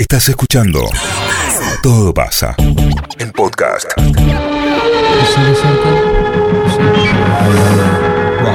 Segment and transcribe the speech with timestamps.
[0.00, 0.80] Estás escuchando
[1.82, 2.54] Todo pasa.
[3.18, 3.90] El podcast.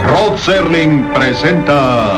[0.07, 2.17] Rod Serling presenta.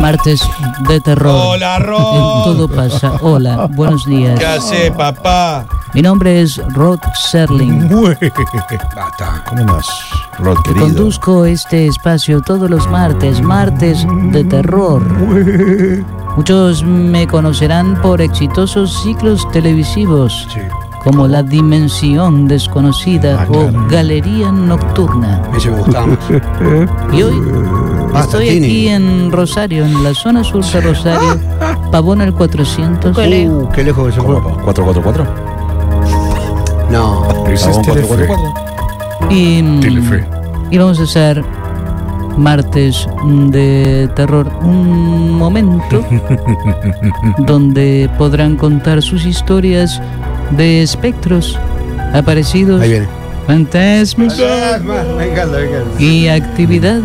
[0.00, 0.40] Martes
[0.88, 1.34] de terror.
[1.54, 1.98] Hola, Rod.
[1.98, 3.12] En todo pasa.
[3.22, 4.38] Hola, buenos días.
[4.38, 5.64] ¿Qué hace, papá?
[5.94, 6.98] Mi nombre es Rod
[7.30, 7.88] Serling.
[8.94, 9.42] Bata.
[9.48, 9.86] ¿Cómo más,
[10.38, 10.84] Rod, Y querido?
[10.86, 15.02] conduzco este espacio todos los martes, martes de terror.
[16.36, 20.46] Muchos me conocerán por exitosos ciclos televisivos
[21.02, 23.70] como La Dimensión Desconocida Ah, o.
[23.88, 25.40] Galería Nocturna.
[25.52, 26.18] Me gustaba más.
[27.14, 27.40] Y hoy
[28.20, 31.38] Estoy aquí en Rosario, en la zona sur de Rosario,
[31.92, 33.16] Pavón el 400.
[33.16, 34.34] Uh, qué lejos que se fue.
[34.34, 34.56] ¿Cómo?
[34.64, 35.26] ¿444?
[36.90, 37.46] No.
[37.48, 38.28] Ese es Telefe.
[39.30, 40.24] Y, mm, Telefe.
[40.70, 41.44] y vamos a hacer
[42.36, 43.08] martes
[43.48, 44.50] de terror.
[44.62, 46.04] Un momento
[47.38, 50.00] donde podrán contar sus historias
[50.52, 51.58] de espectros
[52.14, 53.08] aparecidos, Ahí viene.
[53.46, 55.58] fantasmas Me encanta, me encanta.
[56.02, 57.00] y actividad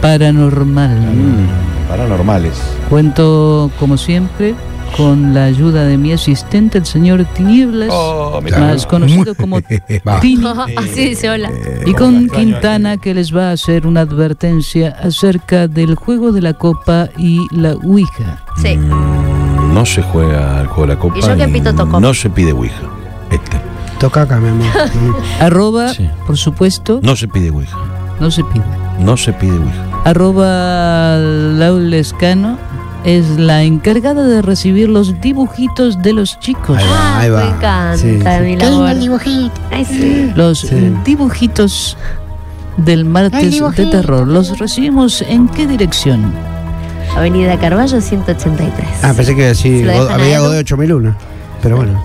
[0.00, 0.96] paranormal.
[0.96, 2.54] Mm, paranormales.
[2.88, 4.54] Cuento, como siempre,
[4.96, 8.58] con la ayuda de mi asistente, el señor Tinieblas, Oh, mira.
[8.58, 9.60] más conocido como.
[10.20, 10.44] Tini.
[10.76, 11.50] Así dice hola.
[11.86, 16.54] Y con Quintana que les va a hacer una advertencia acerca del juego de la
[16.54, 18.42] copa y la Ouija.
[18.62, 18.76] Sí.
[18.76, 21.18] Mm, No se juega al juego de la copa.
[21.18, 22.00] ¿Y yo qué y pito toco?
[22.00, 22.82] No se pide Ouija.
[23.30, 23.60] Este.
[24.00, 24.66] Toca acá, mi amor.
[25.40, 26.08] Arroba, Sí.
[26.26, 27.76] por supuesto, No se pide Ouija.
[28.20, 28.64] no se pide.
[28.98, 29.84] No se pide Ouija.
[30.04, 32.58] Arroba Laulescano
[33.04, 36.76] es la encargada de recibir los dibujitos de los chicos.
[36.78, 37.40] Ahí va, Ah, ahí va.
[37.44, 38.42] me encanta Sí, sí.
[38.42, 39.20] mi labor.
[39.70, 40.32] Ay, sí.
[40.34, 40.94] Los Sí.
[41.04, 41.96] dibujitos
[42.76, 44.26] del martes de terror.
[44.26, 46.32] ¿Los recibimos en qué dirección?
[47.16, 48.86] Avenida Carballo 183.
[49.02, 50.44] Ah, pensé que decir dejan a había Edu.
[50.44, 51.14] Godoy 8001.
[51.62, 52.00] Pero bueno.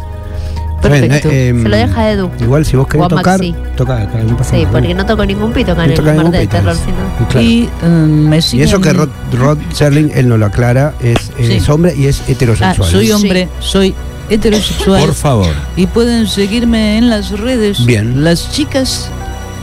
[0.90, 1.30] Perfecto.
[1.30, 2.32] eh, em, Se lo deja Edu.
[2.40, 3.40] Igual si vos querés tocar,
[3.76, 4.72] toca acá, no pasa Sí, nada.
[4.72, 7.28] porque no toco ningún pito acá en No el de pito, terror, es- sino.
[7.30, 7.42] Claro.
[7.42, 11.56] Y eh, me Y eso que Rod, Rod Serling, él no lo aclara, es, eh,
[11.58, 12.90] es hombre y es Ah, heterosexual.
[12.92, 13.96] soy hombre, soy
[14.30, 15.02] heterosexual.
[15.06, 15.54] Por favor.
[15.76, 17.86] Y pueden seguirme en las redes.
[17.86, 18.24] Bien.
[18.24, 19.10] Las chicas,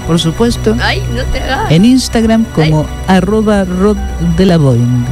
[0.07, 0.77] por supuesto.
[0.81, 1.71] Ay, no te hagas.
[1.71, 3.97] En Instagram como arroba Rod
[4.37, 5.05] de la Boeing.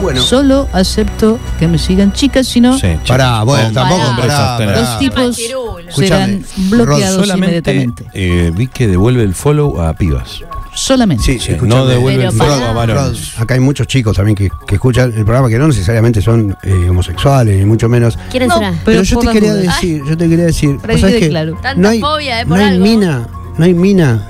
[0.00, 4.16] Bueno, Solo acepto que me sigan chicas, si no, Sí, pará, bueno, tampoco, Pará.
[4.16, 4.74] pará, sostener.
[4.74, 4.80] pará.
[4.90, 8.04] los tipos serán bloqueados Solamente inmediatamente.
[8.14, 10.42] eh, vi que devuelve el follow a pibas.
[10.74, 11.22] Solamente.
[11.22, 13.34] Sí, Sí, no devuelve el follow a varones.
[13.36, 16.56] Rod, acá hay muchos chicos también que, que escuchan el programa que no necesariamente son
[16.62, 18.18] eh, homosexuales, ni mucho menos.
[18.30, 18.70] ¿Quieren No, será?
[18.84, 19.74] pero Pero, yo te quería dudas.
[19.76, 21.52] decir, yo te quería decir, que claro.
[21.62, 22.84] Tanta no hay, fobia, eh, no por hay algo.
[22.84, 23.28] mina,
[23.58, 24.26] no hay mina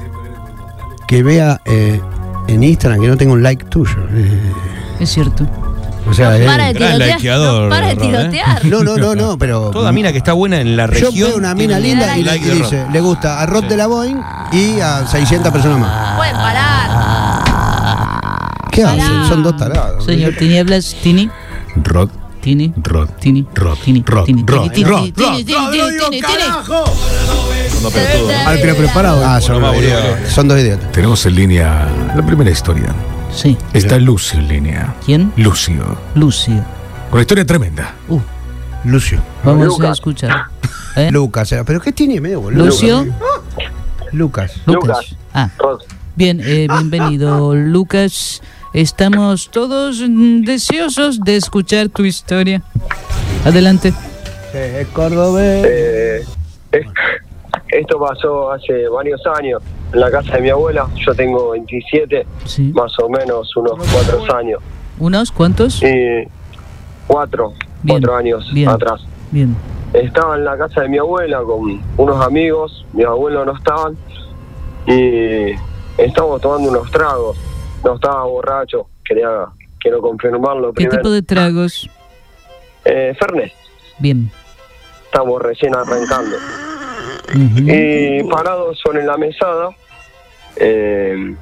[1.06, 2.00] que vea eh,
[2.48, 3.96] en Instagram que no tenga un like tuyo.
[5.02, 5.46] Es cierto.
[6.08, 7.16] o sea, eh, Para de tirotear.
[7.16, 8.64] likeador, no, para de tirotear.
[8.66, 11.14] no, no, no, no, pero Toda mina que está buena en la yo región.
[11.14, 14.20] veo una mina linda y, le- like dice, le gusta a Rod de la Boeing
[14.52, 16.16] y a 600 personas más.
[16.16, 17.42] Pueden parar.
[18.70, 19.04] ¿Qué Pará.
[19.04, 19.24] hacen?
[19.28, 20.04] Son dos tarados.
[20.04, 21.28] Señor Tinieblas, Tini,
[21.76, 22.08] Rod,
[22.40, 26.22] Tini, Rod, Tini, Rod, Tini, Rod, Tini, Rod, Tini, Rod, Tini, Tini, Tini.
[27.82, 27.90] No,
[28.60, 29.22] pero preparado.
[29.24, 30.10] Ah, son, Bueno, más idiotas.
[30.14, 30.30] boludo.
[30.30, 30.92] son dos idiotas.
[30.92, 31.86] Tenemos en línea
[32.16, 32.94] la primera historia.
[33.34, 33.56] Sí.
[33.72, 34.94] Está Lucio en línea.
[35.04, 35.32] ¿Quién?
[35.36, 35.96] Lucio.
[36.14, 36.64] Lucio.
[37.10, 37.94] Una historia tremenda.
[38.08, 38.20] Uh,
[38.84, 39.20] Lucio.
[39.44, 40.44] vamos a escuchar.
[40.96, 41.10] ¿Eh?
[41.10, 42.66] Lucas, era- pero ¿qué tiene medio boludo?
[42.66, 43.06] Lucio.
[44.12, 44.52] Lucas.
[44.66, 45.16] Lucas.
[45.32, 45.48] Ah.
[46.16, 48.42] Bien, eh, bienvenido, Lucas.
[48.74, 52.62] Estamos todos deseosos de escuchar tu historia.
[53.44, 53.92] Adelante.
[54.54, 55.64] Es cordobés.
[55.66, 56.24] Eh,
[56.72, 56.84] eh,
[57.68, 60.86] esto pasó hace varios años en la casa de mi abuela.
[61.04, 62.72] Yo tengo 27, Sí.
[62.74, 64.60] más o menos unos cuatro años.
[64.98, 65.82] ¿Unos cuantos?
[65.82, 66.28] Y
[67.06, 68.68] cuatro, Bien, cuatro años bien.
[68.68, 69.00] atrás.
[69.30, 69.56] Bien.
[69.92, 72.86] Estaba en la casa de mi abuela con unos amigos.
[72.92, 73.96] Mis abuelos no estaban.
[74.86, 75.52] Y
[75.98, 77.36] estábamos tomando unos tragos.
[77.84, 78.86] No estaba borracho.
[79.04, 79.46] Quería
[79.80, 80.96] quiero confirmarlo ¿Qué primero.
[80.98, 81.90] tipo de tragos?
[82.84, 83.52] Eh, Fernet.
[83.98, 84.30] Bien.
[85.06, 86.36] Estamos recién arrancando.
[87.34, 89.70] Y parados sobre la mesada,
[90.56, 91.34] eh,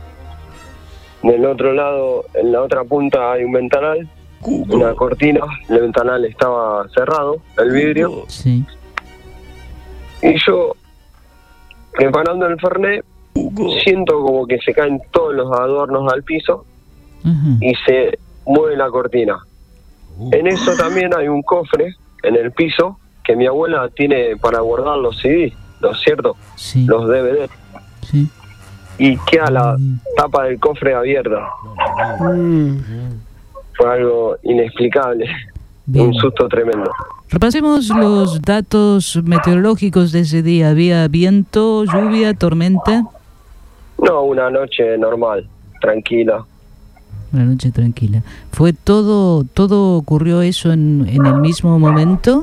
[1.22, 4.08] del otro lado, en la otra punta hay un ventanal,
[4.42, 8.64] una cortina, el ventanal estaba cerrado, el vidrio, Sí.
[10.22, 10.74] y yo,
[11.92, 13.04] preparando el Fernet,
[13.84, 16.64] siento como que se caen todos los adornos al piso
[17.60, 19.38] y se mueve la cortina.
[20.32, 24.96] En eso también hay un cofre en el piso que mi abuela tiene para guardar
[24.98, 26.36] los CD, ¿no es cierto?
[26.56, 26.84] Sí.
[26.86, 27.48] Los DVD.
[28.10, 28.26] Sí.
[29.02, 29.76] Y queda la
[30.14, 31.48] tapa del cofre abierta.
[33.76, 35.24] fue algo inexplicable,
[35.86, 36.08] Bien.
[36.08, 36.90] un susto tremendo.
[37.30, 40.68] Repasemos los datos meteorológicos de ese día.
[40.68, 43.04] ¿Había viento, lluvia, tormenta?
[44.04, 45.48] No, una noche normal,
[45.80, 46.44] tranquila.
[47.32, 48.22] Una noche tranquila.
[48.52, 52.42] ¿Fue todo, todo ocurrió eso en, en el mismo momento?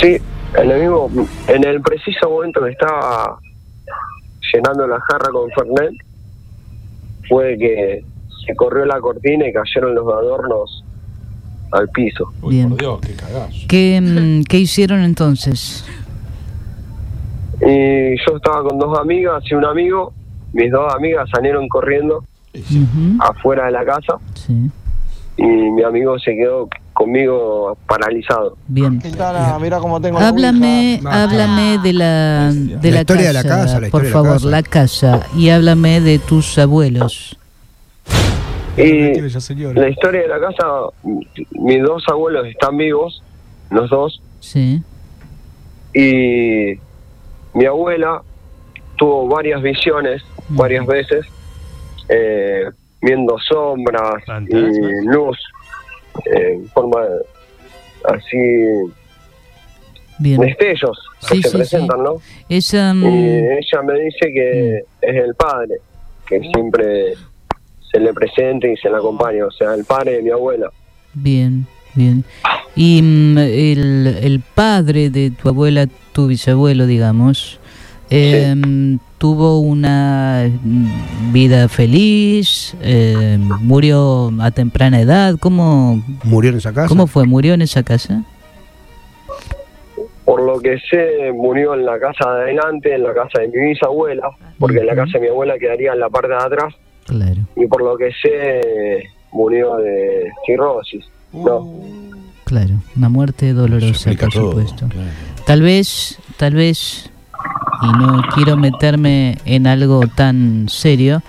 [0.00, 0.16] Sí,
[0.58, 1.08] en el mismo,
[1.46, 3.38] en el preciso momento que estaba
[4.52, 5.94] llenando la jarra con Fernet,
[7.28, 8.04] fue que
[8.46, 10.84] se corrió la cortina y cayeron los adornos
[11.72, 12.32] al piso.
[12.48, 12.70] Bien.
[12.70, 13.52] Por Dios, qué cagazo.
[13.68, 15.84] ¿Qué, mm, ¿Qué hicieron entonces?
[17.60, 20.12] Y yo estaba con dos amigas y un amigo.
[20.52, 22.24] Mis dos amigas salieron corriendo
[23.20, 24.70] afuera de la casa Sí,
[25.36, 28.56] y mi amigo se quedó conmigo paralizado.
[28.66, 28.98] bien.
[28.98, 33.56] Quintana, mira cómo tengo Háblame, háblame de la, de La la, historia de la casa,
[33.56, 34.48] casa, la por historia de la favor, casa.
[34.48, 37.38] la casa, y háblame de tus abuelos.
[38.78, 40.66] Y la historia de la casa,
[41.50, 43.22] mis dos abuelos están vivos,
[43.70, 44.82] los dos, Sí,
[45.92, 46.78] y
[47.52, 48.22] mi abuela
[48.96, 51.26] tuvo varias visiones, varias veces,
[52.08, 52.70] eh,
[53.02, 55.38] viendo sombras y luz
[56.24, 57.00] en forma
[58.04, 58.36] así
[60.18, 60.40] bien.
[60.40, 60.98] destellos
[61.28, 62.04] que se sí, presentan, sí.
[62.04, 62.16] ¿no?
[62.48, 65.76] Esa, mm, Y ella me dice que es el padre,
[66.26, 67.14] que siempre
[67.90, 70.70] se le presenta y se le acompaña, o sea, el padre de mi abuela.
[71.14, 72.24] Bien, bien.
[72.74, 77.58] Y mm, el, el padre de tu abuela, tu bisabuelo, digamos,
[78.10, 78.54] eh,
[79.18, 85.36] tuvo una mm, vida feliz, eh, murió a temprana edad.
[85.40, 86.88] ¿Cómo, ¿Murió en esa casa?
[86.88, 87.26] ¿Cómo fue?
[87.26, 88.24] ¿Murió en esa casa?
[90.24, 93.68] Por lo que sé, murió en la casa de adelante, en la casa de mi
[93.68, 94.28] bisabuela,
[94.58, 96.74] porque en la casa de mi abuela quedaría en la parte de atrás,
[97.06, 97.42] Claro.
[97.54, 101.04] y por lo que sé, murió de cirrosis.
[101.32, 101.72] No,
[102.44, 104.88] Claro, una muerte dolorosa, por todo, supuesto.
[104.88, 105.08] claro.
[105.46, 107.10] Tal vez, tal vez,
[107.82, 111.22] y no quiero meterme en algo tan serio,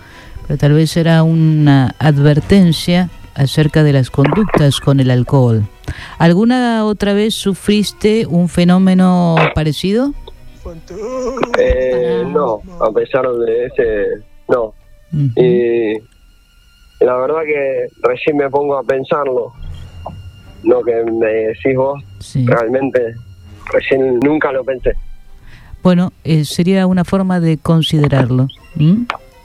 [0.48, 5.64] pero tal vez era una advertencia acerca de las conductas con el alcohol.
[6.18, 10.14] ¿Alguna otra vez sufriste un fenómeno parecido?
[11.58, 14.06] eh, no, a pesar de ese,
[14.50, 14.74] no.
[15.36, 15.94] Y
[17.04, 19.54] la verdad que recién me pongo a pensarlo,
[20.64, 22.46] lo que me decís vos, Sí.
[22.46, 23.00] realmente
[23.72, 24.94] recién nunca lo pensé.
[25.88, 28.50] Bueno, eh, sería una forma de considerarlo.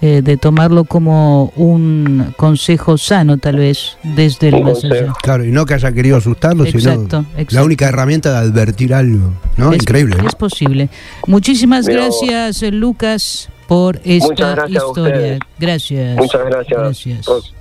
[0.00, 5.12] Eh, de tomarlo como un consejo sano, tal vez, desde el más allá.
[5.22, 7.54] Claro, y no que haya querido asustarlo, Exacto, sino exacto.
[7.54, 9.70] la única herramienta de advertir algo, ¿no?
[9.72, 10.16] Es- Increíble.
[10.20, 10.26] ¿no?
[10.26, 10.88] Es posible.
[11.28, 15.38] Muchísimas Mira gracias, eh, Lucas, por esta gracias historia.
[15.60, 16.16] Gracias.
[16.16, 16.80] Muchas gracias.
[16.80, 17.26] Gracias.
[17.26, 17.54] Ros.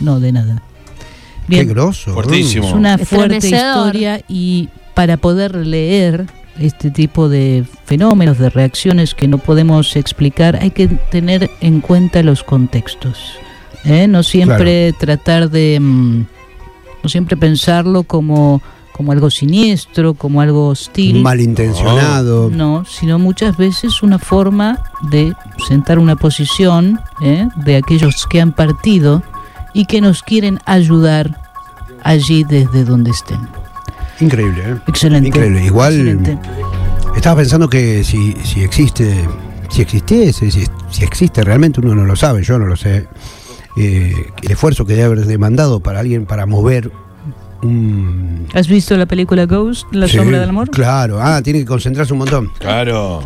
[0.00, 0.60] No, de nada.
[1.48, 2.12] Qué Bien, grosso.
[2.12, 2.66] Fuertísimo.
[2.66, 6.26] es una fuerte historia y para poder leer
[6.58, 12.22] este tipo de fenómenos, de reacciones que no podemos explicar, hay que tener en cuenta
[12.22, 13.38] los contextos.
[13.84, 14.06] ¿eh?
[14.06, 15.78] No siempre tratar de...
[15.80, 16.20] mm,
[17.02, 18.62] no siempre pensarlo como,
[18.92, 21.22] como algo siniestro, como algo hostil.
[21.22, 22.50] Malintencionado.
[22.50, 24.78] No, sino muchas veces una forma
[25.10, 25.34] de
[25.68, 27.48] sentar una posición ¿eh?
[27.56, 29.22] de aquellos que han partido
[29.74, 31.40] y que nos quieren ayudar
[32.02, 33.63] allí desde donde estén.
[34.20, 34.76] Increíble, ¿eh?
[34.86, 35.28] Excelente.
[35.28, 35.64] Increíble.
[35.64, 36.38] Igual Excelente.
[37.16, 39.24] estaba pensando que si, si existe,
[39.70, 43.06] si existiese, si, si existe realmente, uno no lo sabe, yo no lo sé.
[43.76, 46.90] eh, el esfuerzo que debe haber demandado para alguien para mover
[47.62, 48.46] un.
[48.54, 50.70] ¿Has visto la película Ghost, La Sí, sombra del amor?
[50.70, 52.50] Claro, ah, tiene que concentrarse un montón.
[52.58, 53.22] Claro.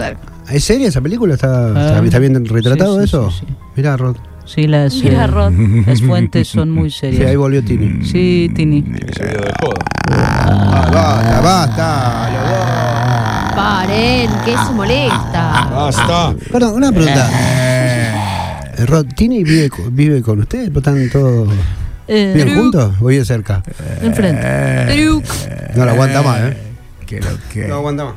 [0.50, 1.34] ¿Es seria esa película?
[1.34, 3.30] ¿Está, Ah, está, está bien retratado sí, sí, eso?
[3.30, 3.54] sí, sí.
[3.76, 4.16] Mirá, Rod.
[4.48, 5.52] Sí, las, Mira, eh, Rod.
[5.86, 7.36] las fuentes son muy Sí, ahí serias.
[7.36, 8.04] volvió Tini.
[8.04, 8.82] Sí, Tini.
[9.14, 9.84] Se vio de joda.
[10.10, 12.30] Ah, basta, basta.
[12.32, 15.68] los Paren, que se molesta.
[15.70, 16.34] Basta.
[16.50, 17.30] Perdón, una pregunta.
[17.32, 20.70] Eh, Rod, ¿Tini vive, co- vive con ustedes?
[20.74, 21.52] ¿Están todos
[22.06, 22.94] Eh, bien juntos?
[23.00, 23.62] ¿O vive cerca?
[24.00, 24.94] enfrente.
[24.96, 25.24] Truc.
[25.76, 26.56] No la aguanta más, ¿eh?
[27.06, 28.14] Que lo que- No aguanta más.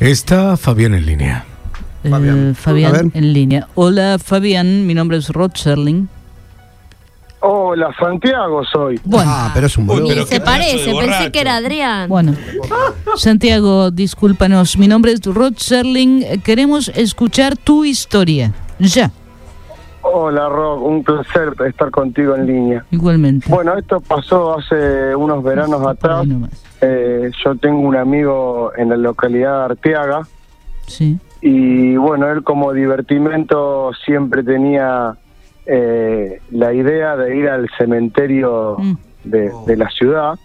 [0.00, 1.44] Está Fabián en línea.
[2.04, 2.54] Eh, Fabián.
[2.54, 3.66] Fabián, en línea.
[3.74, 6.08] Hola Fabián, mi nombre es Rod Serling.
[7.40, 9.00] Hola, Santiago soy.
[9.04, 10.08] Bueno, Ah, pero es un boludo.
[10.08, 12.08] pero se parece, pensé que era Adrián.
[12.08, 12.34] bueno.
[13.16, 16.40] Santiago, discúlpanos, mi nombre es Rod Serling.
[16.42, 18.52] Queremos escuchar tu historia.
[18.80, 19.10] Ya,
[20.10, 22.84] Hola, Rock, un placer estar contigo en línea.
[22.90, 23.46] igualmente.
[23.50, 26.20] Bueno, esto pasó hace unos veranos atrás.
[26.22, 26.50] Ahí nomás.
[26.80, 30.22] Eh, yo tengo un amigo en la localidad de Arteaga
[30.86, 35.14] Sí, y bueno, él como divertimento siempre tenía
[35.66, 38.94] eh, la idea de ir al cementerio Mm.
[39.24, 40.38] de, de la ciudad.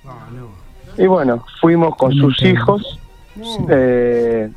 [0.98, 3.00] Y bueno, fuimos con sus hijos
[3.70, 4.50] eh,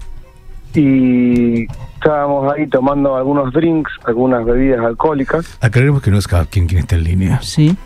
[0.75, 1.65] y
[1.95, 5.59] estábamos ahí tomando algunos drinks, algunas bebidas alcohólicas.
[5.61, 7.41] Aclaremos que no es cada quien quien está en línea.
[7.43, 7.77] Sí.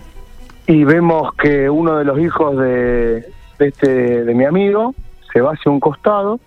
[0.66, 3.24] y vemos que uno de los hijos de,
[3.58, 4.94] de este de mi amigo
[5.32, 6.38] se va hacia un costado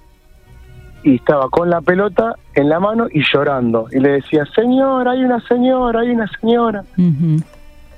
[1.04, 3.88] y estaba con la pelota en la mano y llorando.
[3.92, 6.84] Y le decía señora hay una señora hay una señora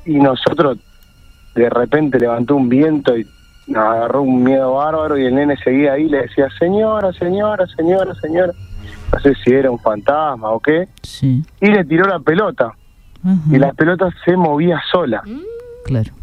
[0.05, 0.77] y nosotros
[1.55, 3.25] de repente levantó un viento y
[3.67, 7.65] nos agarró un miedo bárbaro y el nene seguía ahí y le decía señora señora
[7.75, 8.53] señora señora
[9.13, 10.87] no sé si era un fantasma o qué.
[11.03, 11.43] Sí.
[11.61, 12.73] y le tiró la pelota.
[13.49, 15.23] Y la pelota se movía sola.
[15.85, 16.13] Claro.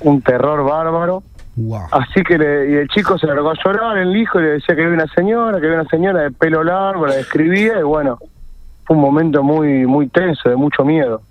[0.00, 1.22] un terror bárbaro
[1.56, 1.86] Wow.
[1.90, 4.74] Así que le- y el chico se largó a llorar, el hijo, y le decía
[4.76, 8.18] que había una señora, que había una señora de pelo largo, la describía, y bueno,
[8.84, 11.22] fue un momento muy muy tenso, de mucho miedo.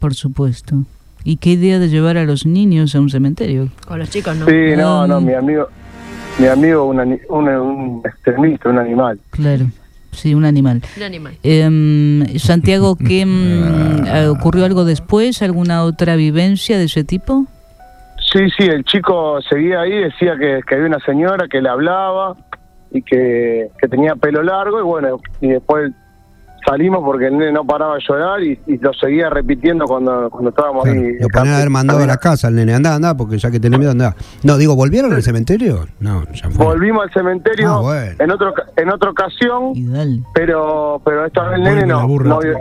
[0.00, 0.76] Por supuesto.
[1.24, 3.68] ¿Y qué idea de llevar a los niños a un cementerio?
[3.86, 4.46] Con los chicos no.
[4.46, 5.24] Sí, no, no, Mm.
[5.26, 5.68] mi amigo,
[6.38, 9.18] mi amigo un, un, un extremista, un animal.
[9.30, 9.66] Claro.
[10.12, 10.82] Sí, un animal.
[10.96, 11.38] Un animal.
[11.42, 15.42] Em, Santiago, ¿qué mm, eh, ocurrió algo después?
[15.42, 17.46] ¿Alguna otra vivencia de ese tipo?
[18.32, 22.34] Sí, sí, el chico seguía ahí, decía que, que había una señora que le hablaba
[22.90, 25.92] y que, que tenía pelo largo, y bueno, y después
[26.66, 30.50] salimos porque el nene no paraba de llorar y, y lo seguía repitiendo cuando, cuando
[30.50, 31.14] estábamos Claro, ahí.
[31.18, 32.74] lo ponían a haber mandado a la casa al nene.
[32.74, 34.14] Anda, anda, porque ya que tenés miedo, anda.
[34.42, 35.86] No, digo, ¿volvieron al cementerio?
[36.00, 36.64] No, ya fue.
[36.66, 38.12] Volvimos al cementerio Ah, bueno.
[38.18, 39.72] en otro en otra ocasión,
[40.34, 42.58] pero pero esta vez el nene no, no, vio-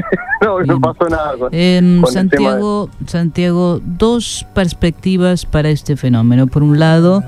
[0.42, 1.36] no, no pasó nada.
[1.38, 6.46] con- Em, con de- Santiago, Santiago, dos perspectivas para este fenómeno.
[6.46, 7.22] Por un lado,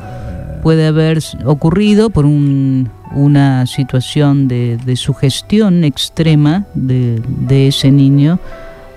[0.62, 8.38] puede haber ocurrido por un- una situación de, de sugestión extrema de, de ese niño,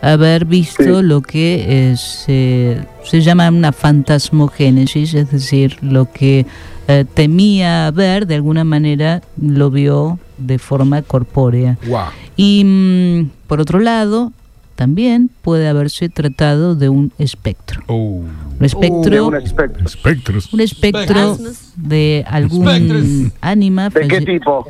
[0.02, 1.06] haber visto Sí.
[1.06, 6.46] lo que eh, se, se llama una fantasmogénesis, es decir, lo que
[6.88, 11.78] eh, temía ver, de alguna manera lo vio de forma corpórea.
[11.88, 12.06] Wow.
[12.36, 14.32] Y mm, por otro lado,
[14.76, 17.84] también puede haberse tratado de un espectro.
[17.88, 18.22] Oh.
[18.60, 19.86] Un espectro, un espectro.
[19.86, 20.54] Espectros.
[20.54, 21.72] un espectro Espectros.
[21.76, 23.34] de algún Espectros.
[23.42, 24.68] ánima, ¿De qué tipo?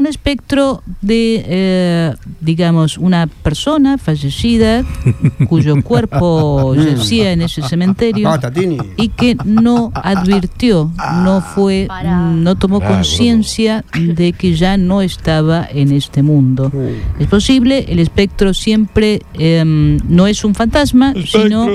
[0.00, 4.82] Un espectro de, eh, digamos, una persona fallecida
[5.48, 8.40] cuyo cuerpo yacía en ese cementerio Ah,
[8.96, 10.90] y que no advirtió,
[11.24, 16.72] no fue, mm, no tomó conciencia de que ya no estaba en este mundo.
[17.18, 21.66] Es posible, el espectro siempre em, no es un fantasma, sino,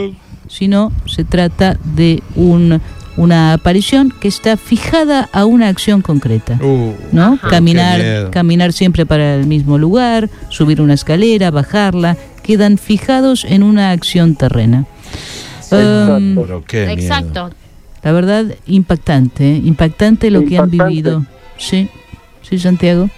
[0.48, 2.82] sino se trata de un,
[3.18, 6.60] una aparición que está fijada a una acción concreta.
[6.62, 7.40] Uh, ¿no?
[7.50, 13.92] Caminar, caminar siempre para el mismo lugar, subir una escalera, bajarla, quedan fijados en una
[13.92, 14.86] acción terrena.
[15.70, 15.76] Qué
[16.20, 16.66] miedo.
[16.68, 17.50] Exacto.
[18.04, 19.62] la verdad, impactante, ¿eh?
[19.64, 21.26] impactante lo que han vivido.
[21.58, 21.90] Sí,
[22.42, 23.10] sí, Santiago.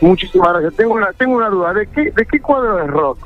[0.00, 0.74] Muchísimas gracias.
[0.74, 1.74] Tengo una tengo una duda.
[1.74, 3.18] ¿De qué de qué cuadro es rock?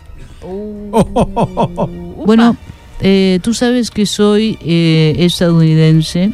[2.26, 2.56] Bueno,
[3.00, 6.32] eh, tú sabes que soy eh, estadounidense,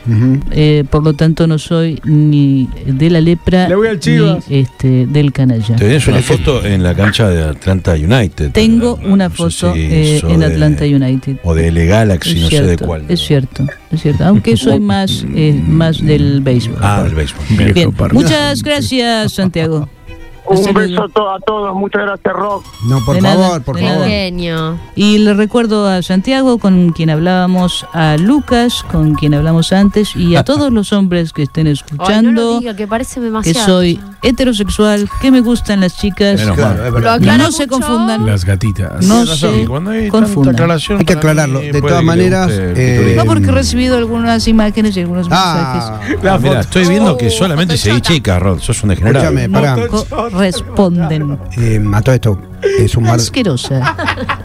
[0.50, 5.07] eh, por lo tanto no soy ni de la lepra Le voy al ni este,
[5.07, 5.76] del canalla.
[5.76, 8.52] Tenés una foto en la cancha de Atlanta United.
[8.52, 11.37] Tengo pero una no foto si eh, en de- Atlanta United.
[11.45, 13.05] O de LA Galaxy, Es no sé de cierto, cuál.
[13.09, 14.25] Es cierto, es cierto.
[14.25, 16.79] Aunque soy más, eh, más del béisbol.
[16.81, 17.73] Ah, del béisbol.
[17.75, 19.88] Bien, muchas gracias, Santiago.
[20.47, 21.75] Un beso to- a todos.
[21.75, 22.65] Muchas gracias, Rock.
[22.87, 24.07] No, por De favor, nada, por favor.
[24.07, 24.77] Genio.
[24.97, 30.37] Y le recuerdo a Santiago, con quien hablábamos, a Lucas, con quien hablamos antes, y
[30.37, 33.67] a todos los hombres que estén Ay, no escuchando, lo diga, que parece que demasiado.
[33.67, 36.41] soy heterosexual, que me gustan las chicas.
[36.41, 37.21] Menos Claro, mal.
[37.21, 38.27] Lo No se confundan.
[38.27, 39.07] Las gatitas.
[39.07, 39.67] No se hay
[40.09, 40.71] confundan.
[40.99, 41.61] Hay que aclararlo.
[41.61, 43.15] De todas que maneras, eh.
[43.17, 46.19] No, porque he recibido algunas imágenes y algunos Ah, mensajes.
[46.31, 48.59] Ah, mira, estoy viendo que solamente seguí chicas, Rod.
[48.61, 49.27] Sos un degenerado.
[49.39, 49.77] escúchame, pará.
[50.31, 51.39] No corresponden.
[51.59, 52.41] Eh, a todo esto,
[52.79, 53.15] es un mar.
[53.17, 53.97] Asquerosa.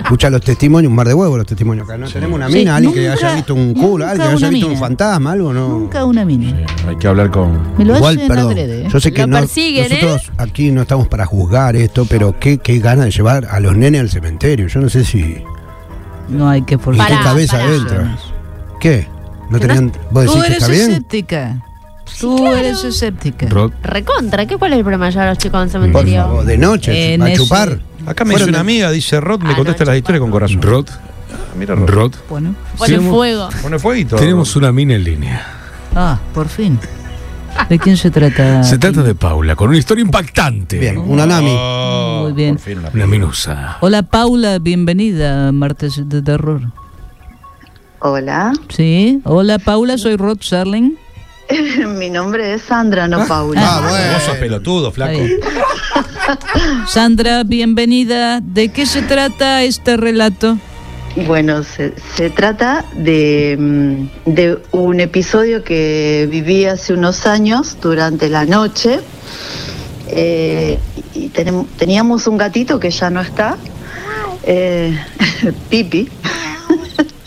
[0.03, 1.97] Escucha los testimonios, un mar de huevos los testimonios acá.
[1.97, 2.07] ¿no?
[2.09, 4.77] Tenemos una Sí, mina, alguien que haya visto un culo, alguien que haya visto un
[4.77, 5.67] fantasma, algo, ¿no?
[5.69, 6.65] Nunca una mina.
[6.87, 7.77] Hay que hablar con.
[7.77, 8.85] Me lo Igual, hacen perdón, adrede.
[8.85, 8.89] ¿eh?
[8.91, 9.99] yo sé que Lo no, persiguen, ¿eh?
[10.01, 13.75] nosotros aquí no estamos para juzgar esto, pero qué, qué ganas de llevar a los
[13.75, 14.67] nenes al cementerio.
[14.67, 15.43] Yo no sé si.
[16.29, 17.07] No hay que ¿En forzar.
[17.07, 17.75] qué Pará, cabeza pará.
[17.75, 18.17] entra?
[18.79, 19.07] ¿Qué?
[19.49, 19.91] ¿No tenían.
[20.11, 20.89] ¿Vos decís que está bien?
[20.91, 21.64] escéptica.
[22.19, 22.55] Tú claro.
[22.57, 23.47] eres escéptica.
[23.49, 23.71] Rod.
[23.83, 26.21] Recontra, ¿qué cuál es el problema de llevar a los chicos al Por cementerio?
[26.23, 27.79] favor, de noche, En a ese- chupar.
[28.05, 30.61] Acá me dice una amiga, dice Rod, me Ah, contesta las historias con corazón.
[30.61, 30.87] Rod.
[30.89, 31.89] Ah, Mira, Rod.
[31.89, 32.13] Rod.
[32.29, 32.55] Bueno.
[32.77, 33.49] Pone Tenemos- fuego.
[33.61, 34.15] Pone fueguito.
[34.17, 35.45] Tenemos una mina en línea.
[35.95, 36.79] Ah, por fin.
[37.69, 38.63] ¿De quién se trata?
[38.63, 40.77] Se trata de Paula, con una historia impactante.
[40.77, 41.55] Bien, una Nami.
[42.23, 42.55] Muy bien.
[42.55, 43.77] Por fin una Una minusa.
[43.79, 46.61] Hola Paula, bienvenida a Martes de Terror.
[47.99, 50.97] Hola, Sí, hola Paula, soy Rod Serling.
[51.87, 53.61] mi nombre es Sandra, no Paula.
[53.63, 54.13] Ah, bueno.
[54.13, 55.19] Vos sos pelotudo, flaco.
[56.87, 58.41] Sandra, bienvenida.
[58.41, 60.57] ¿De qué se trata este relato?
[61.27, 68.29] Bueno, se, se trata de, mm, de un episodio que viví hace unos años durante
[68.29, 68.99] la noche.
[70.07, 70.77] Eh,
[71.13, 73.57] y tenem- teníamos un gatito que ya no está,
[74.43, 74.97] eh,
[75.69, 76.09] Pipi.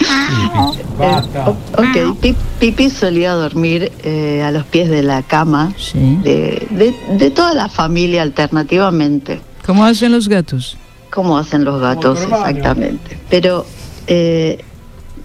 [0.09, 1.51] Eh, o-
[1.83, 6.19] ok, Pi- Pipi solía dormir eh, a los pies de la cama Sí.
[6.23, 9.41] de, de- de toda la familia alternativamente.
[9.65, 10.77] ¿Cómo hacen los gatos?
[11.11, 13.19] como hacen los gatos exactamente.
[13.31, 13.65] Pero
[14.09, 14.63] eh,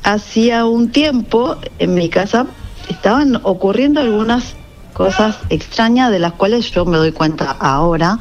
[0.03, 2.47] hacía un tiempo en mi casa
[2.89, 4.55] estaban ocurriendo algunas
[4.93, 8.17] cosas extrañas de las cuales yo me doy cuenta ahora,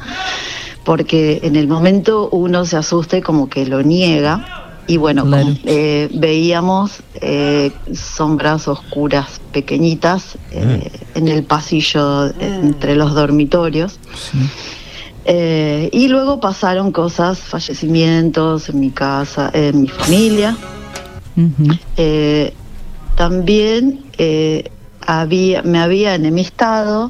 [0.83, 4.62] porque en el momento uno se asusta y como que lo niega.
[4.87, 5.55] Y bueno, Claro.
[5.65, 13.99] eh, veíamos eh, sombras oscuras pequeñitas eh, en el pasillo eh, entre los dormitorios.
[15.25, 20.57] Eh, y luego pasaron cosas, fallecimientos en mi casa, en mi familia.
[21.97, 22.53] Eh,
[23.15, 24.69] también eh,
[25.01, 27.09] había, me había enemistado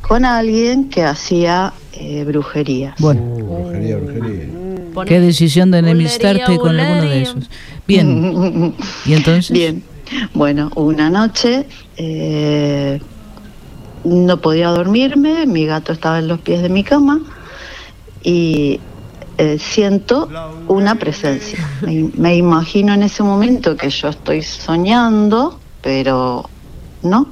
[0.00, 2.94] con alguien que hacía eh, brujería.
[2.98, 4.44] Bueno, Brujería, brujería.
[5.06, 7.50] Qué decisión de enemistarte Bulería, con alguno de esos.
[7.86, 8.74] Bien,
[9.06, 9.50] ¿y entonces?
[9.50, 9.82] Bien,
[10.34, 13.00] bueno, una noche eh,
[14.04, 17.20] no podía dormirme, mi gato estaba en los pies de mi cama
[18.22, 18.80] y
[19.38, 20.28] eh, siento
[20.68, 21.58] una presencia.
[21.80, 26.48] Me, me imagino en ese momento que yo estoy soñando, pero
[27.02, 27.28] no.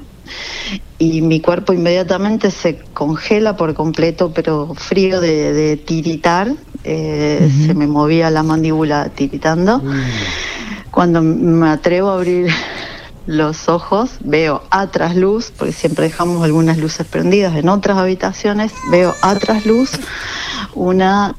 [0.99, 6.55] Y mi cuerpo inmediatamente se congela por completo, pero frío de, de tiritar.
[6.85, 7.51] Eh.
[7.67, 9.83] Se me movía la mandíbula tiritando.
[10.91, 12.49] Cuando me atrevo a abrir
[13.27, 19.15] los ojos, veo a trasluz, porque siempre dejamos algunas luces prendidas en otras habitaciones, veo
[19.23, 19.91] a trasluz
[20.75, 21.37] una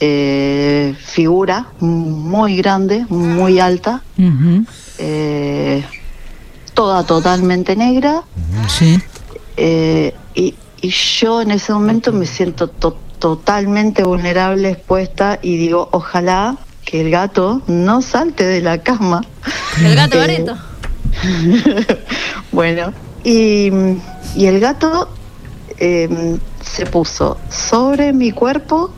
[0.00, 4.02] eh, figura muy grande, muy alta,
[4.98, 5.84] eh,
[6.72, 8.22] toda totalmente negra,
[8.68, 8.98] Sí.
[9.56, 15.88] eh, y, y yo en ese momento me siento to- totalmente vulnerable, expuesta, y digo,
[15.92, 19.22] ojalá que el gato no salte de la cama.
[19.82, 20.56] El gato Eh, Bareto.
[22.52, 22.92] bueno,
[23.24, 23.70] y,
[24.36, 25.08] y el gato
[25.78, 28.90] eh, se puso sobre mi cuerpo,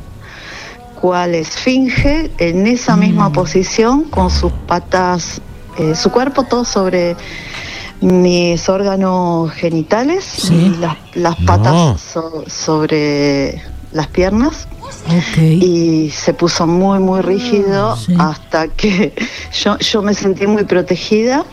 [1.00, 5.40] cual esfinge, en esa misma posición, con sus patas,
[5.78, 7.16] eh, su cuerpo todo sobre
[8.02, 10.54] mis órganos genitales Sí.
[10.54, 11.98] y las, las patas No.
[11.98, 14.68] so- sobre las piernas
[15.38, 18.14] y se puso muy muy rígido Sí.
[18.18, 19.14] hasta que
[19.64, 21.44] yo, yo me sentí muy protegida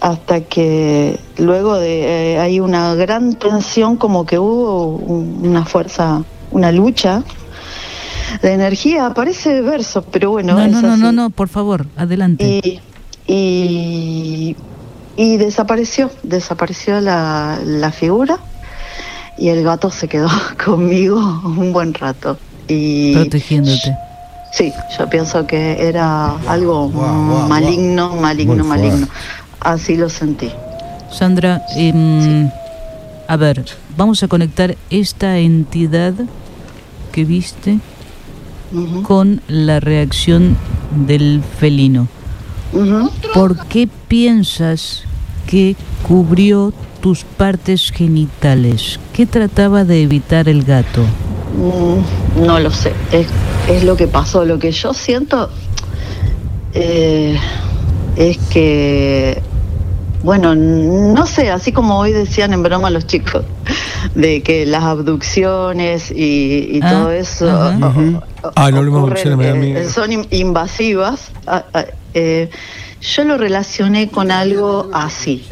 [0.00, 6.22] hasta que luego de eh, hay una gran tensión como que hubo un- una fuerza
[6.50, 7.22] una lucha
[8.42, 11.02] de energía parece verso pero bueno No, es no, no, así.
[11.02, 12.44] no, no, por favor, adelante.
[12.62, 12.80] y
[13.28, 14.56] y,
[15.16, 18.38] y desapareció desapareció la, la figura
[19.38, 20.28] y el gato se quedó
[20.64, 23.96] conmigo un buen rato y Protegiéndote.
[24.52, 29.06] Sí, yo pienso que era algo maligno, maligno, Muy maligno.
[29.60, 30.50] Así lo sentí.
[31.10, 32.50] Sandra, em,
[33.28, 33.64] a ver,
[33.96, 36.14] vamos a conectar esta entidad
[37.12, 37.78] que viste
[39.02, 40.56] con la reacción
[41.06, 42.08] del felino.
[43.34, 45.04] ¿Por qué piensas
[45.46, 46.72] que cubrió
[47.06, 48.98] tus partes genitales?
[49.12, 51.02] ¿Qué trataba de evitar el gato?
[51.56, 53.28] Mm, no lo sé, es,
[53.68, 54.44] es lo que pasó.
[54.44, 55.48] Lo que yo siento
[56.74, 57.38] eh,
[58.16, 59.40] es que,
[60.24, 63.44] bueno, no sé, así como hoy decían en broma los chicos,
[64.16, 67.48] de que las abducciones y, y Ah, todo eso o-
[68.48, 71.30] o- no ocurren, me da eh, son in- invasivas.
[71.46, 72.50] ah, ah, eh,
[73.00, 75.44] yo lo relacioné con algo así.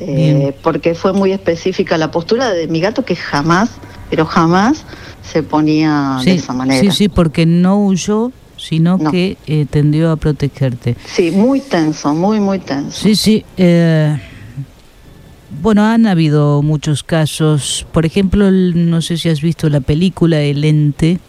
[0.00, 3.70] Eh, porque fue muy específica la postura de mi gato que jamás,
[4.10, 4.84] pero jamás
[5.22, 6.80] se ponía de esa manera.
[6.80, 9.10] sí, sí, porque no huyó, sino No.
[9.10, 10.96] que eh, tendió a protegerte.
[11.06, 12.98] Sí, muy tenso, muy, muy tenso.
[13.02, 13.44] Sí, sí.
[13.56, 14.16] eh,
[15.62, 17.86] bueno, han habido muchos casos.
[17.92, 21.20] Por ejemplo, el- no sé si has visto la película El Ente,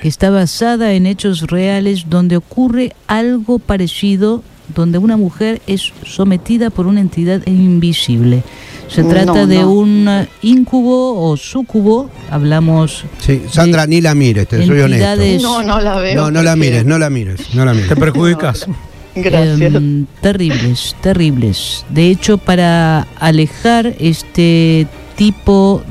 [0.00, 4.42] que está basada en hechos reales donde ocurre algo parecido,
[4.74, 8.42] donde una mujer es sometida por una entidad invisible.
[8.88, 9.70] Se No, trata de no.
[9.70, 15.04] un incubo o sucubo, hablamos Sí, Sandra, ni la mires, te soy honesto.
[15.06, 16.14] entidades No, no la veo.
[16.14, 17.88] No, no la mires, no la mires, no la mires.
[17.88, 18.66] Te perjudicas.
[19.14, 19.74] Gracias.
[19.74, 21.84] em, terribles, terribles.
[21.90, 25.82] De hecho, para alejar este tipo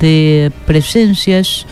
[0.00, 1.66] de presencias,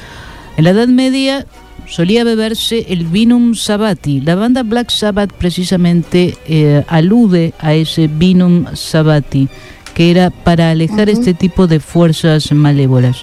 [0.56, 1.46] en la Edad Media
[1.92, 4.20] solía beberse el Vinum Sabati.
[4.22, 9.46] La banda Black Sabbath precisamente eh, alude a ese Vinum Sabati,
[9.94, 13.22] que era para alejar este tipo de fuerzas malévolas.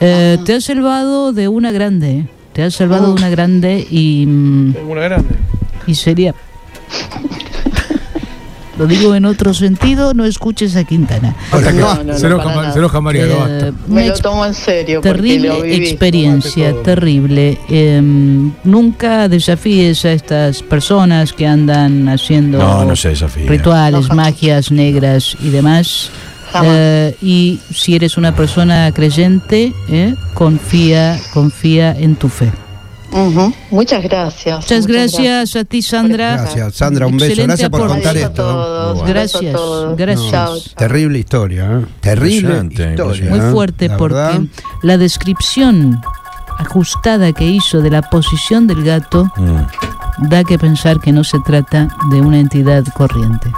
[0.00, 2.26] Eh, te has salvado de una grande, ¿eh?
[2.54, 4.24] te has salvado de una grande y...
[4.26, 5.34] mm, Una grande.
[5.86, 6.34] y sería.
[8.78, 11.34] Lo digo en otro sentido, no escuches a Quintana.
[11.50, 14.44] Hasta que No, no, no, se, enoja, se enoja María, no Eh, Me lo tomo
[14.44, 15.86] en serio porque lo terrible viví.
[15.86, 17.58] experiencia, terrible.
[17.70, 18.00] Eh,
[18.64, 23.48] nunca desafíes a estas personas que andan haciendo No, no se desafía.
[23.48, 26.10] rituales, magias negras y demás.
[26.62, 32.50] Eh, y si eres una persona creyente, eh, confía, confía en tu fe.
[33.70, 34.58] Muchas gracias.
[34.60, 36.36] Muchas gracias a ti, Sandra.
[36.36, 37.24] Gracias, Sandra, un beso.
[37.26, 38.30] Excelente Gracias por contar esto.
[38.32, 38.94] todos.
[38.94, 39.96] Beso a Gracias, todos.
[39.96, 40.74] gracias.
[40.76, 41.86] Terrible historia, ¿eh?
[42.00, 43.30] Terrible historia.
[43.30, 43.50] Muy ¿eh?
[43.52, 44.40] fuerte La porque verdad.
[44.82, 46.00] la descripción
[46.58, 50.28] ajustada que hizo de la posición del gato Mm.
[50.28, 53.50] da que pensar que no se trata de una entidad corriente.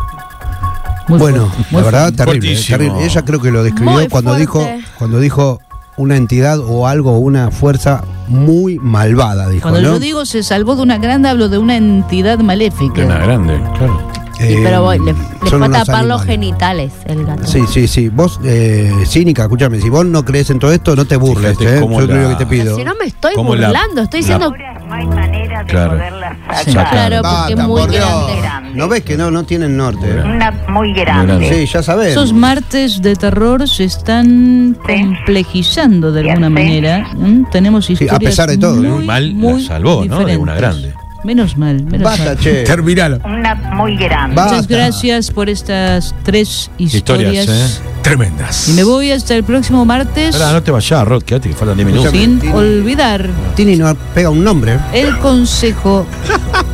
[1.09, 2.55] Muy Bueno, fuerte, la verdad, fuerte.
[2.67, 3.05] terrible.
[3.05, 4.41] Ella creo que lo describió Muy cuando fuerte.
[4.41, 4.67] dijo,
[4.99, 5.61] cuando dijo
[5.97, 9.95] una entidad o algo, una fuerza muy malvada, dijo, Cuando ¿no?
[9.95, 13.01] yo digo se salvó de una grande, hablo de una entidad maléfica.
[13.01, 14.08] De una grande, claro.
[14.41, 17.47] Eh, Pero voy, le, le fue a tapar los genitales el gato.
[17.47, 18.09] Sí, sí, sí.
[18.09, 21.79] Vos, eh, cínica, escúchame, si vos no crees en todo esto, no te burles, Fíjate
[21.79, 21.81] ¿eh?
[21.81, 22.77] Yo lo la- que te pido.
[22.77, 24.55] Si no me estoy Como la- burlando, estoy la- diciendo
[24.89, 25.91] No hay manera de Claro.
[25.93, 26.91] poderla Sí, sacar.
[26.91, 28.73] claro, porque Basta, es muy por grande.
[28.75, 30.07] ¿No ves que no, no tienen norte?
[30.25, 31.49] Una muy grande.
[31.53, 32.09] Sí, ya sabes.
[32.13, 37.07] Esos martes de terror se están complejizando de alguna manera.
[37.21, 37.45] ¿m?
[37.51, 38.97] Tenemos Sí, a historias pesar de todo, ¿no?
[38.97, 40.25] muy, Mal la muy salvó, ¿no?
[40.25, 40.95] De una grande.
[41.29, 42.39] Menos mal, menos Basta, mal.
[42.39, 42.63] che.
[42.65, 43.19] Terminalo.
[43.23, 44.35] Una muy grande.
[44.35, 44.53] Basta.
[44.55, 47.35] Muchas gracias por estas tres historias.
[47.47, 47.83] Historias, ¿eh?
[48.03, 48.67] Tremendas.
[48.71, 51.77] Y me voy hasta el próximo martes Ahora, no te vayas, Rod, quédate que faltan
[51.77, 52.11] 10 minutos.
[52.13, 52.53] sin Tini.
[52.55, 54.79] olvidar Tini no pega un nombre.
[54.95, 56.07] el consejo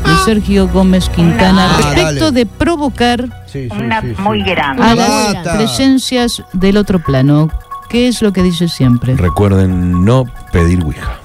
[0.05, 2.31] de Sergio Gómez Quintana Ah, respecto dale.
[2.39, 4.23] de provocar Sí, sí, Una sí, sí.
[4.23, 4.85] muy grande.
[4.85, 5.43] a Basta.
[5.43, 7.51] las presencias del otro plano.
[7.89, 9.17] ¿Qué es lo que dice siempre?
[9.17, 11.19] Recuerden no pedir Ouija.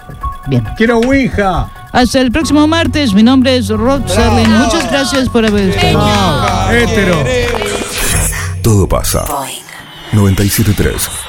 [0.47, 0.63] Bien.
[0.77, 1.67] Quiero Ouija.
[1.91, 3.13] Hasta el próximo martes.
[3.13, 4.51] Mi nombre es Rod Serling.
[4.51, 6.71] Muchas gracias por haber estado.
[6.71, 7.23] Hétero.
[8.61, 9.25] Todo pasa.
[10.11, 11.28] 97.3